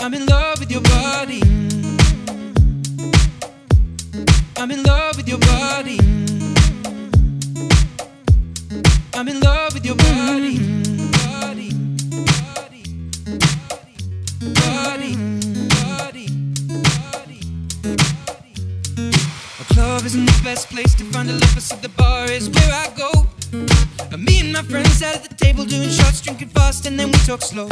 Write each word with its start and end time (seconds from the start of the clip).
I'm 0.00 0.14
in 0.14 0.26
love 0.26 0.60
with 0.60 0.70
your 0.70 0.80
body. 0.82 1.42
I'm 4.56 4.70
in 4.70 4.82
love 4.84 5.16
with 5.16 5.28
your 5.28 5.38
body. 5.38 5.98
I'm 9.14 9.28
in 9.28 9.40
love 9.40 9.74
with 9.74 9.84
your 9.84 9.96
body. 9.96 10.58
Body, 11.26 11.72
body, 12.54 12.84
body, 14.54 15.16
body, 15.74 16.26
body. 17.12 17.40
A 19.60 19.64
club 19.74 20.04
isn't 20.06 20.26
the 20.26 20.40
best 20.44 20.68
place 20.70 20.94
to 20.94 21.04
find 21.06 21.28
a 21.28 21.32
lover, 21.32 21.60
so 21.60 21.74
the 21.76 21.88
bar 21.90 22.30
is 22.30 22.48
where 22.48 22.72
I 22.72 22.88
go. 22.96 22.97
My 24.58 24.64
friends 24.64 24.94
sat 24.94 25.14
at 25.14 25.22
the 25.22 25.36
table 25.36 25.64
doing 25.64 25.88
shots, 25.88 26.20
drinking 26.20 26.48
fast, 26.48 26.84
and 26.84 26.98
then 26.98 27.12
we 27.12 27.18
talk 27.18 27.42
slow. 27.42 27.68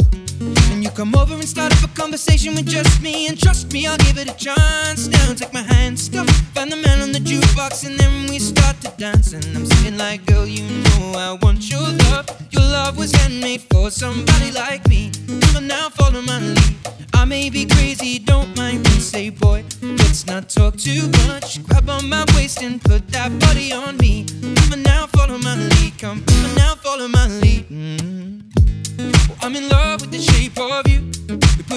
And 0.71 0.81
you 0.81 0.89
come 0.91 1.13
over 1.15 1.33
and 1.33 1.43
start 1.43 1.73
up 1.75 1.83
a 1.83 1.93
conversation 1.93 2.55
with 2.55 2.65
just 2.65 3.01
me, 3.01 3.27
and 3.27 3.37
trust 3.37 3.73
me, 3.73 3.85
I'll 3.85 3.97
give 3.97 4.17
it 4.17 4.29
a 4.29 4.37
chance. 4.37 5.09
Now 5.09 5.33
take 5.33 5.51
my 5.51 5.63
hand, 5.63 5.99
stop, 5.99 6.29
find 6.55 6.71
the 6.71 6.77
man 6.77 7.01
on 7.01 7.11
the 7.11 7.19
jukebox, 7.19 7.85
and 7.85 7.99
then 7.99 8.29
we 8.29 8.39
start 8.39 8.79
to 8.79 8.93
dance. 8.97 9.33
And 9.33 9.45
I'm 9.47 9.65
singing 9.65 9.97
like, 9.97 10.25
girl, 10.27 10.47
you 10.47 10.63
know 10.63 11.11
I 11.17 11.37
want 11.41 11.69
your 11.69 11.81
love. 11.81 12.25
Your 12.51 12.63
love 12.63 12.97
was 12.97 13.11
handmade 13.11 13.63
for 13.69 13.91
somebody 13.91 14.53
like 14.53 14.87
me. 14.87 15.11
Come 15.51 15.67
now, 15.67 15.89
follow 15.89 16.21
my 16.21 16.39
lead. 16.39 16.75
I 17.13 17.25
may 17.25 17.49
be 17.49 17.65
crazy, 17.65 18.17
don't 18.17 18.55
mind 18.55 18.85
me. 18.85 18.99
Say, 19.01 19.29
boy, 19.29 19.65
let's 19.81 20.25
not 20.25 20.47
talk 20.47 20.77
too 20.77 21.09
much. 21.27 21.61
Grab 21.67 21.89
on 21.89 22.07
my 22.07 22.23
waist 22.33 22.63
and 22.63 22.81
put 22.81 23.05
that 23.09 23.37
body 23.39 23.73
on 23.73 23.97
me. 23.97 24.25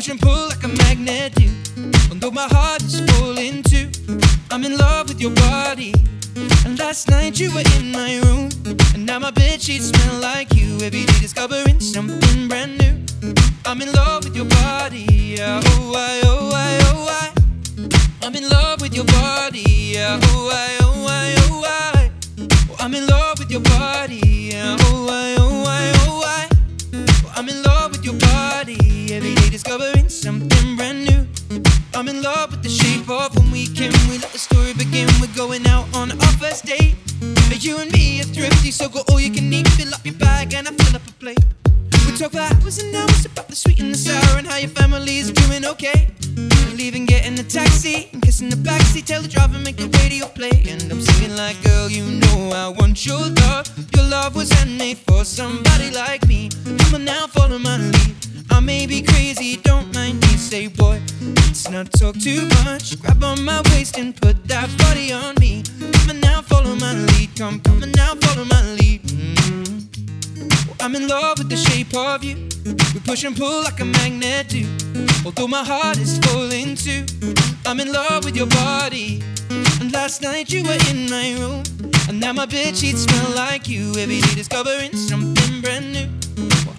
Push 0.01 0.09
and 0.09 0.21
pull 0.21 0.49
like 0.49 0.65
a 0.65 0.69
magnet 0.69 1.35
do. 1.35 1.47
Although 2.11 2.31
my 2.31 2.49
heart 2.49 2.83
is 2.83 3.01
full 3.11 3.37
into, 3.37 3.91
I'm 4.51 4.65
in 4.65 4.79
love 4.79 5.09
with 5.09 5.21
your 5.21 5.33
body. 5.33 5.93
And 6.65 6.79
last 6.79 7.11
night 7.11 7.39
you 7.39 7.53
were 7.55 7.65
in 7.77 7.93
my 7.93 8.19
room, 8.25 8.49
and 8.95 9.05
now 9.05 9.19
my 9.19 9.31
bed 9.31 9.61
sheets 9.61 9.91
smell 9.91 10.21
like 10.21 10.55
you. 10.55 10.77
Every 10.77 11.05
day 11.05 11.21
discovering 11.21 11.81
something 11.81 12.49
brand 12.49 12.79
new. 12.79 12.95
I'm 13.67 13.83
in 13.83 13.93
love 13.93 14.25
with 14.25 14.35
your 14.35 14.47
body. 14.47 15.37
Oh 15.39 15.93
I, 15.95 16.21
oh 16.25 16.51
I, 16.55 16.73
oh 16.91 17.07
I. 17.21 18.27
I'm 18.27 18.35
in 18.35 18.49
love 18.49 18.81
with 18.81 18.95
your 18.95 19.05
body. 19.05 19.50
Discovering 29.63 30.09
something 30.09 30.75
brand 30.75 31.05
new. 31.05 31.27
I'm 31.93 32.09
in 32.09 32.23
love 32.23 32.51
with 32.51 32.63
the 32.63 32.71
shape 32.71 33.11
of 33.11 33.37
when 33.37 33.51
we 33.51 33.67
can. 33.67 33.93
We 34.09 34.17
let 34.17 34.33
the 34.33 34.39
story 34.39 34.73
begin. 34.73 35.07
We're 35.21 35.37
going 35.37 35.67
out 35.67 35.85
on 35.95 36.13
our 36.13 36.35
first 36.41 36.65
date. 36.65 36.97
But 37.49 37.63
You 37.63 37.77
and 37.79 37.93
me 37.93 38.21
are 38.21 38.25
thrifty, 38.25 38.71
so 38.71 38.89
go 38.89 39.03
all 39.11 39.21
you 39.21 39.31
can 39.31 39.53
eat. 39.53 39.69
Fill 39.77 39.93
up 39.93 40.01
your 40.03 40.15
bag 40.15 40.55
and 40.55 40.67
I 40.67 40.73
fill 40.73 40.97
up 40.97 41.07
a 41.07 41.13
plate. 41.13 41.45
We 42.07 42.17
talk 42.17 42.33
for 42.33 42.39
hours 42.39 42.79
and 42.79 42.95
hours 42.97 43.27
about 43.27 43.49
the 43.49 43.57
sweet 43.57 43.81
and 43.81 43.93
the 43.93 43.99
sour 43.99 44.39
and 44.39 44.47
how 44.47 44.57
your 44.57 44.71
family's 44.71 45.31
doing 45.31 45.67
okay. 45.67 46.09
Leaving, 46.75 47.05
getting 47.05 47.39
a 47.39 47.43
taxi 47.43 48.09
and 48.15 48.23
kissing 48.23 48.49
the 48.49 48.57
backseat. 48.57 49.05
Tell 49.05 49.21
the 49.21 49.29
driver 49.29 49.59
make 49.59 49.77
the 49.77 49.91
radio 50.01 50.27
play, 50.29 50.65
and 50.71 50.91
I'm 50.91 51.03
singing 51.03 51.37
like, 51.37 51.63
girl, 51.63 51.91
you 51.91 52.05
know 52.23 52.51
I 52.55 52.69
want 52.69 53.05
your 53.05 53.21
love. 53.21 53.67
Your 53.95 54.09
love 54.09 54.35
was 54.37 54.51
handmade 54.53 54.97
for 55.07 55.23
somebody 55.23 55.91
like 55.91 56.27
me. 56.27 56.49
Come 56.79 56.95
on 56.95 57.05
now, 57.05 57.27
follow 57.27 57.59
my 57.59 57.77
lead. 57.77 58.30
I 58.51 58.61
may 58.61 58.87
be 58.87 59.03
crazy, 59.03 59.57
don't 59.57 59.95
mind 59.95 60.21
me. 60.21 60.29
Say, 60.37 60.67
boy, 60.67 61.01
let's 61.37 61.69
not 61.71 61.93
talk 61.93 62.19
too 62.19 62.47
much. 62.65 63.01
Grab 63.01 63.23
on 63.23 63.45
my 63.45 63.63
waist 63.71 63.99
and 63.99 64.15
put 64.15 64.47
that 64.49 64.69
body 64.79 65.13
on 65.13 65.35
me. 65.41 65.63
Come 66.07 66.21
now, 66.21 66.43
follow 66.43 66.75
my 66.77 66.93
lead. 66.95 67.31
Come, 67.37 67.61
come 67.61 67.81
now, 67.93 68.15
follow 68.17 68.45
my 68.45 68.63
lead. 68.75 69.03
Mm. 69.03 70.67
Well, 70.67 70.77
I'm 70.81 70.95
in 70.97 71.09
love 71.09 71.39
with 71.39 71.49
the 71.49 71.57
shape 71.57 71.95
of 71.95 72.25
you. 72.25 72.37
We 72.95 73.01
push 73.01 73.25
and 73.25 73.37
pull 73.37 73.63
like 73.63 73.81
a 73.81 73.85
magnet 73.85 74.49
do. 74.49 74.67
Although 75.25 75.49
my 75.49 75.65
heart 75.65 75.99
is 75.99 76.19
falling 76.19 76.75
too. 76.75 77.05
I'm 77.67 77.81
in 77.81 77.93
love 77.93 78.25
with 78.25 78.37
your 78.37 78.49
body. 78.49 79.23
And 79.81 79.93
last 79.93 80.23
night 80.23 80.51
you 80.53 80.63
were 80.65 80.79
in 80.91 81.09
my 81.09 81.35
room. 81.39 81.63
And 82.09 82.19
now 82.19 82.33
my 82.33 82.47
bed 82.47 82.77
sheets 82.77 83.03
smell 83.05 83.31
like 83.37 83.69
you. 83.69 83.95
Every 83.97 84.21
day 84.21 84.35
discovering 84.35 84.93
something 84.95 85.61
brand 85.61 85.93
new. 85.93 86.20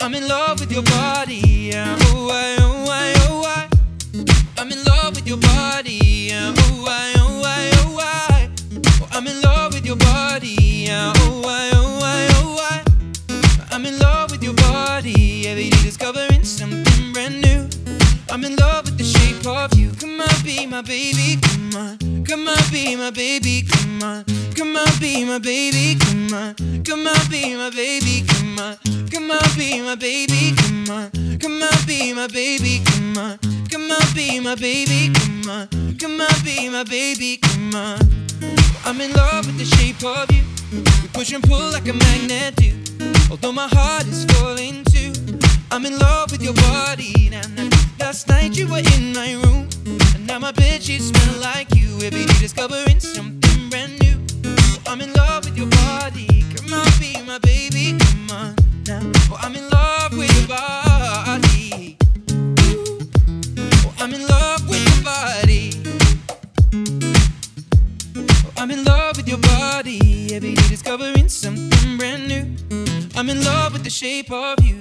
I'm 0.02 0.16
in 0.16 0.28
love 0.28 0.60
with 0.60 0.72
your 0.72 0.84
body. 0.84 1.36
Yeah. 1.72 1.96
Oh, 2.02 2.30
I, 2.32 2.58
oh, 2.60 2.86
I, 2.90 3.14
oh, 3.30 3.44
I. 3.46 3.70
I'm 4.58 4.72
in 4.72 4.84
love 4.84 5.16
with 5.16 5.28
your 5.28 5.38
body. 5.38 6.00
Yeah. 6.30 6.54
Oh, 6.58 6.86
I, 6.88 7.14
oh, 7.18 7.42
I, 7.46 7.72
oh, 7.84 7.98
I. 8.02 8.50
Oh, 9.02 9.08
I'm 9.12 9.28
in 9.28 9.40
love 9.42 9.74
with 9.74 9.86
your 9.86 9.96
body. 9.98 10.56
Yeah. 10.60 11.14
Oh, 11.18 11.44
I, 11.46 11.72
oh, 11.76 12.00
I, 12.04 12.28
oh, 12.38 12.58
I. 12.72 13.76
I'm 13.76 13.86
in 13.86 14.00
love 14.00 14.32
with 14.32 14.44
your 14.44 14.56
body. 14.56 15.48
Every 15.48 15.70
day 15.70 15.84
discovering 15.84 16.44
something 16.44 17.14
brand 17.14 17.42
new. 17.42 17.70
I'm 18.30 18.44
in 18.44 18.56
love 18.56 18.86
with 18.86 18.98
the 18.98 19.04
shape 19.04 19.46
of 19.46 19.78
you. 19.78 19.92
Come 20.00 20.20
on, 20.20 20.44
be 20.44 20.66
my 20.66 20.82
baby. 20.82 21.40
Come 21.42 21.76
on. 21.76 22.24
Come 22.26 22.48
on, 22.48 22.58
be 22.72 22.96
my 22.96 23.12
baby. 23.12 23.64
Come 23.70 23.81
on. 24.04 24.24
Come 24.56 24.76
on, 24.76 24.88
be 25.00 25.24
my 25.26 25.38
baby. 25.38 25.98
Come 26.00 26.34
on. 26.34 26.56
Come 26.84 27.08
on, 27.08 27.30
be 27.30 27.56
my 27.56 27.70
baby. 27.70 28.24
Come 28.28 28.60
on. 28.60 28.78
Come 29.10 29.32
on, 29.32 29.42
be 29.58 29.82
my 29.82 29.96
baby. 29.96 30.54
Come 30.56 30.90
on. 30.90 31.12
Come 31.40 31.62
on, 31.62 31.86
be 31.86 32.14
my 32.14 32.28
baby. 32.28 32.82
Come 32.86 33.18
on. 33.18 33.40
Come 33.70 33.92
on, 33.92 34.02
be 34.16 34.40
my 34.40 34.56
baby. 34.56 35.12
Come 35.14 35.50
on. 35.50 35.68
Come 36.00 36.22
on, 36.22 36.44
be 36.44 36.70
my 36.70 36.84
baby. 36.84 37.38
Come 37.38 37.76
on. 37.76 38.00
I'm 38.86 39.00
in 39.02 39.14
love 39.14 39.46
with 39.46 39.58
the 39.58 39.66
shape 39.66 40.04
of 40.04 40.32
you. 40.32 40.44
We 41.02 41.08
push 41.10 41.34
and 41.34 41.44
pull 41.44 41.72
like 41.72 41.88
a 41.88 41.94
magnet 41.94 42.56
do. 42.56 42.72
Although 43.30 43.52
my 43.52 43.68
heart 43.68 44.08
is 44.08 44.26
falling 44.26 44.84
too. 44.86 45.14
I'm 45.72 45.86
in 45.86 45.98
love 45.98 46.32
with 46.32 46.42
your 46.42 46.54
body. 46.54 47.30
Now, 47.30 47.42
now, 47.56 47.70
last 48.00 48.28
night 48.28 48.58
you 48.58 48.68
were 48.68 48.84
in 48.96 49.14
my 49.14 49.34
room. 49.34 49.70
And 50.16 50.26
now 50.28 50.40
my 50.40 50.52
bed 50.52 50.82
sheets 50.82 51.06
smell 51.06 51.42
like 51.42 51.74
you. 51.76 52.00
Every 52.02 52.26
day 52.26 52.40
discovering 52.40 53.00
something 53.00 53.51
brand 53.72 53.98
new. 54.02 54.18
I'm 54.86 55.00
in 55.00 55.14
love 55.14 55.46
with 55.46 55.58
your 55.58 55.68
body. 55.68 56.44
Come 56.56 56.74
on, 56.74 56.86
be 57.00 57.22
my 57.26 57.40
baby. 57.40 57.98
Come 57.98 58.30
on 58.32 58.56
now. 58.86 59.00
Oh, 59.32 59.40
I'm 59.42 59.56
in 59.56 59.70
love 59.70 60.12
with 60.18 60.30
your 60.38 60.48
body. 60.50 61.98
Oh, 63.86 63.94
I'm 64.00 64.14
in 64.14 64.28
love 64.28 64.68
with 64.68 64.84
your 64.92 65.04
body. 65.06 65.72
Oh, 68.46 68.52
I'm 68.58 68.72
in 68.72 68.84
love 68.84 69.16
with 69.16 69.30
your 69.30 69.40
body. 69.40 70.36
Every 70.36 70.54
day 70.54 70.68
discovering 70.68 71.30
something 71.30 71.98
brand 71.98 72.28
new. 72.28 72.44
I'm 73.16 73.30
in 73.30 73.42
love 73.46 73.72
with 73.72 73.86
the 73.86 73.90
shape 73.90 74.32
of 74.32 74.62
you. 74.66 74.76